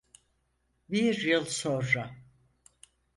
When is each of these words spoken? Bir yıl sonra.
Bir 0.89 1.23
yıl 1.25 1.45
sonra. 1.45 2.15